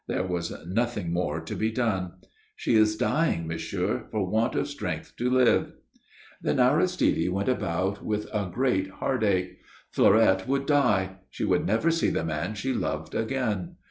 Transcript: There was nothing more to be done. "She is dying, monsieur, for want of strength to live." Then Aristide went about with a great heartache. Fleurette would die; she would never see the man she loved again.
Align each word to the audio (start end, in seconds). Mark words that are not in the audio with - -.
There 0.07 0.23
was 0.25 0.51
nothing 0.65 1.13
more 1.13 1.41
to 1.41 1.55
be 1.55 1.69
done. 1.71 2.13
"She 2.55 2.73
is 2.75 2.97
dying, 2.97 3.45
monsieur, 3.45 4.07
for 4.09 4.27
want 4.27 4.55
of 4.55 4.67
strength 4.67 5.15
to 5.17 5.29
live." 5.29 5.73
Then 6.41 6.59
Aristide 6.59 7.29
went 7.29 7.47
about 7.49 8.03
with 8.03 8.25
a 8.33 8.49
great 8.51 8.89
heartache. 8.93 9.59
Fleurette 9.91 10.47
would 10.47 10.65
die; 10.65 11.17
she 11.29 11.45
would 11.45 11.67
never 11.67 11.91
see 11.91 12.09
the 12.09 12.25
man 12.25 12.55
she 12.55 12.73
loved 12.73 13.13
again. 13.13 13.75